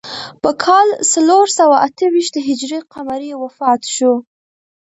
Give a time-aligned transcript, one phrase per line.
[0.41, 4.13] په کال څلور سوه اته ویشت هجري قمري وفات شو.